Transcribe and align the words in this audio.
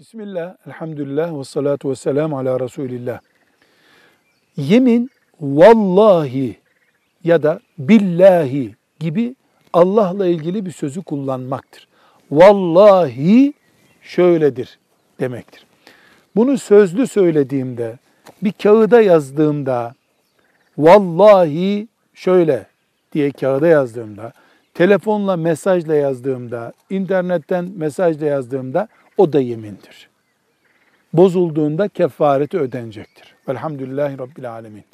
Bismillah, 0.00 0.56
elhamdülillah 0.66 1.38
ve 1.38 1.44
salatu 1.44 1.90
ve 1.90 1.94
selamu 1.94 2.38
ala 2.38 2.60
Resulillah. 2.60 3.20
Yemin 4.56 5.10
vallahi 5.40 6.56
ya 7.24 7.42
da 7.42 7.60
billahi 7.78 8.74
gibi 9.00 9.34
Allah'la 9.72 10.26
ilgili 10.26 10.66
bir 10.66 10.70
sözü 10.70 11.02
kullanmaktır. 11.02 11.88
Vallahi 12.30 13.52
şöyledir 14.02 14.78
demektir. 15.20 15.66
Bunu 16.36 16.58
sözlü 16.58 17.06
söylediğimde, 17.06 17.98
bir 18.42 18.52
kağıda 18.52 19.00
yazdığımda, 19.00 19.94
vallahi 20.78 21.88
şöyle 22.14 22.66
diye 23.12 23.30
kağıda 23.30 23.66
yazdığımda, 23.66 24.32
telefonla 24.76 25.36
mesajla 25.36 25.94
yazdığımda, 25.94 26.72
internetten 26.90 27.72
mesajla 27.76 28.26
yazdığımda 28.26 28.88
o 29.16 29.32
da 29.32 29.40
yemindir. 29.40 30.08
Bozulduğunda 31.12 31.88
kefareti 31.88 32.58
ödenecektir. 32.58 33.34
Velhamdülillahi 33.48 34.18
Rabbil 34.18 34.52
Alemin. 34.52 34.84